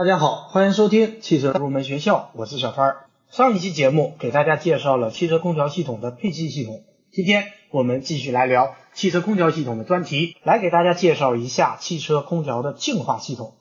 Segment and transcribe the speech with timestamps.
[0.00, 2.96] 大家好，欢迎收听汽车入门学校，我是小川。
[3.28, 13.56] 上一期节目给大家介绍了汽车空调系统的配气系统，今天我们继续来聊汽车空调系统的专题，来给大家介绍一下汽车空调的净化系统。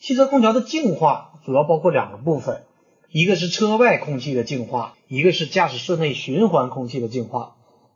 [0.00, 2.64] 汽车空调的净化主要包括两个部分，
[3.12, 7.54] 一个是车外空气的净化，一个是驾驶室内循环空气的净化。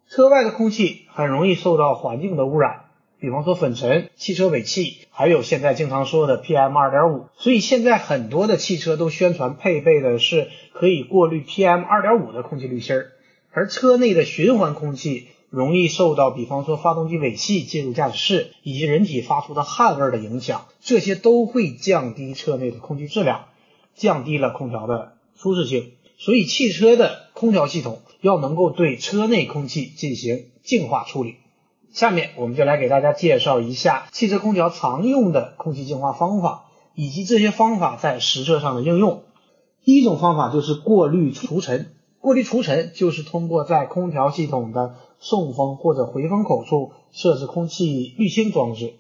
[0.08, 2.84] 车外的空气很容易受到环境的污染。
[3.20, 13.12] 比方说粉尘、汽车尾气，还有现在经常说的 PM 二点五，所以现在很多的汽车都宣传配备的是可以过滤 PM 二点五的空气滤芯儿，
[13.50, 23.46] 而车内的循环空气容易受到比方说发动机尾气进入驾驶室以及人体发出的汗味的影响，这些都会降低车内的空气质量，
[23.96, 25.92] 降低了空调的舒适性。
[26.18, 31.36] 所以汽车的空调系统要能够对车内空气进行净化处理。
[31.90, 39.22] 下面我们就来给大家介绍一下汽车空调常用的空气净化方法，以及这些方法在实车上的应用。
[39.84, 41.92] 第一种方法就是过滤除尘。
[42.20, 48.94] 过滤除尘就是通过在空调系统的送风或者回风口处设置空气滤芯装置。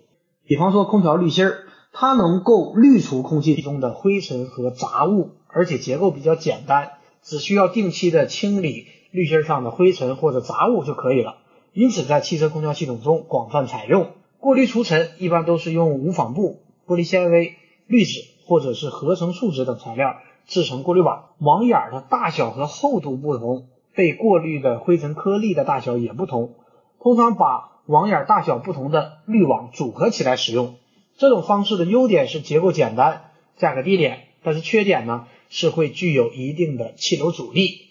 [0.46, 1.58] 比方说空调滤芯儿，
[1.92, 11.38] 它能够滤除空气中的灰尘和杂物，而且结构比较简单，只需要定期的清理滤芯上的灰尘或者杂物就可以了。
[11.78, 17.54] 因此，在汽车空调系统中广泛采用过滤除尘，一般都是用无纺布、玻璃纤维、
[17.86, 20.16] 滤纸或者是合成树脂等材料
[20.48, 21.26] 制成过滤网。
[21.38, 26.56] 网眼的大小和厚度不同，被过滤的灰尘颗粒的大小也不同。
[27.00, 30.74] 通常把网眼大小不同的滤网组合起来使用。
[31.16, 37.82] 这种方式的优点是结构简单，价格低廉，但是缺点呢是会具有一定的气流阻力。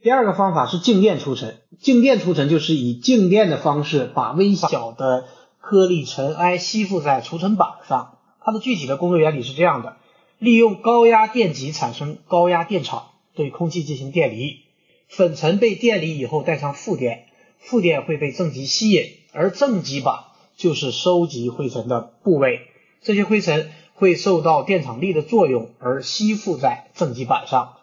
[0.00, 5.26] 第二个方法是静电除尘，静电除尘就是以静电的方式把微小的
[5.60, 8.18] 颗粒尘埃吸附在除尘板上。
[8.40, 9.96] 它的具体的工作原理是这样的：
[10.38, 14.60] 利用高压电极产生高压电场，对空气进行电离。
[15.08, 17.24] 粉尘被电离以后带上负电，
[17.58, 20.20] 负电会被正极吸引，而正极板
[20.56, 22.68] 就是收集灰尘的部位。
[23.02, 27.77] 这些灰尘会受到电场力的作用而吸附在正极板上。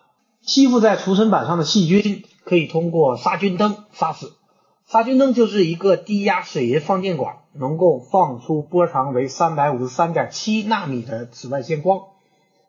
[0.45, 4.33] 吸附在除尘板上的细菌可以通过杀菌灯杀死。
[4.88, 12.01] 杀菌灯就是一个低压水银放电管，能够放出波长为三百五十三点七纳米的紫外线光，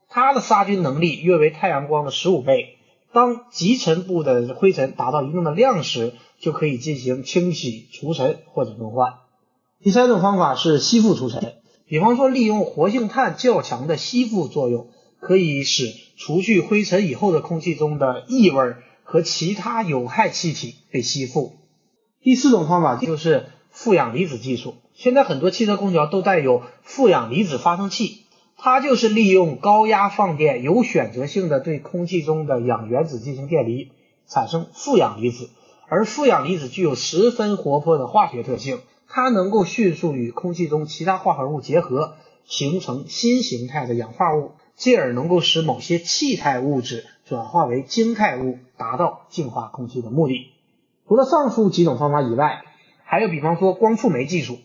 [0.09, 2.79] 它的杀菌能力约为太阳光的十五倍。
[3.13, 9.13] 当集尘部的灰尘达到一定的量时，就可以进行清洗、除尘或者更换。
[9.83, 11.57] 第三种方法是吸附除尘，
[11.87, 14.89] 比方说利用活性炭较强的吸附作用。
[15.27, 21.57] 可以使除去灰尘以后的空气中的异味和其他有害气体被吸附。
[22.23, 24.77] 第四种方法就是负氧离子技术。
[24.95, 28.19] 现在很多汽车空调都带有负氧离子发生器，
[28.57, 33.91] 它就是利用高压放电，有选择性的对空气中的氧原子进行电离，
[34.29, 35.51] 产生负氧离子。
[35.89, 42.15] 而负氧离子具有十分活泼的化学特性，它能够迅速与空气中其他化合物结合，
[42.45, 44.53] 形成新形态的氧化物。
[44.77, 50.53] 进而能够使某些气态物质转化为晶态物，达到净化空气的目的。
[51.09, 52.63] 除了上述几种方法以外，
[53.03, 54.59] 还有比方说光触媒技术。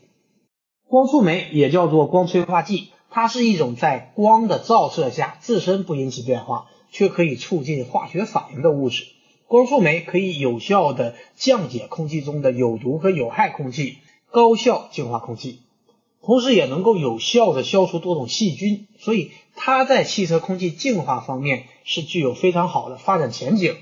[0.87, 9.05] 光触媒也叫做光催化剂，它是一种在光的照射下自身不引起变化，却可以促进化学反应的物质。
[9.47, 13.99] 光触媒可以有效的降解空气中的有毒和有害空气，
[14.29, 15.61] 高效净化空气。
[16.23, 23.75] 同时也能够有效的消除多种细菌，所以它在汽车空气净化方面是具有非常好的发展前景。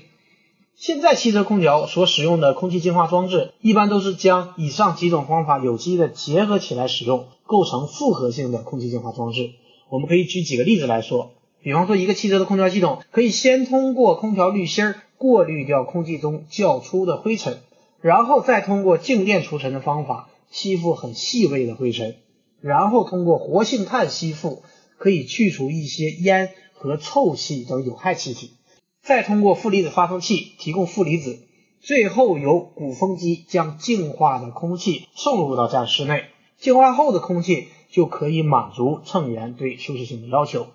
[0.74, 9.50] 现在汽车空调所使用的空气净化装置，一般都是将以上几种方法有机的结合起来使用，构成复合性的空气净化装置。
[9.90, 17.58] 我们可以举几个例子来说，比方说一个汽车的空调系统，可以先通过空调滤芯过滤掉空气中较粗的灰尘，
[18.00, 22.16] 然后再通过静电除尘的方法吸附很细微的灰尘。
[22.60, 24.62] 然后通过活性炭吸附，
[24.98, 28.52] 可以去除一些烟和臭气等有害气体，
[29.02, 31.38] 再通过负离子发生器提供负离子，
[31.80, 36.24] 最后由鼓风机将净化的空气送入到驾驶室内。
[36.58, 40.66] 净化后的空气就可以满足乘员对舒适性的要求。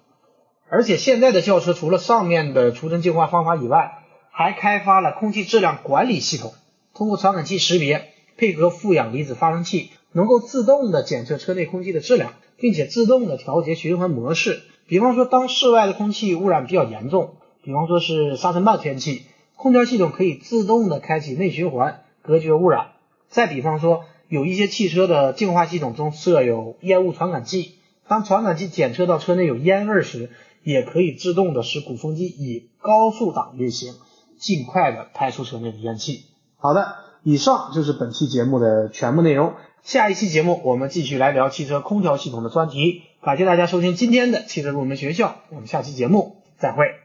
[0.67, 3.99] 而且现在的轿车除了上面的除尘净化方法以外，
[4.31, 6.55] 还开发了空气质量管理系统，
[6.95, 9.89] 通过传感器识别，配合负氧离子发生器。
[10.11, 14.61] 能够自动的检测车内空气的质量，并且自动的调节循环模式。
[14.87, 19.23] 比方说，当室外的空气污染比较严重，比方说是沙尘暴天气，
[19.57, 22.91] 空调系统可以自动的开启内循环，隔绝污染。
[23.27, 27.73] 再比方说，有一些汽车的净化系统中设有烟雾传感器，
[28.07, 30.29] 当传感器检测到车内有烟味时，
[30.63, 33.95] 也可以自动的使鼓风机以高速档运行，
[34.37, 36.23] 尽快的排出车内的烟气。
[36.55, 36.95] 好的，
[37.27, 39.55] 以上就是本期节目的全部内容。
[39.81, 43.01] 下一期节目我们继续来聊汽车空调系统的专题。
[43.23, 47.04] 感谢大家收听今天的汽车入门学校，我们下期节目再会。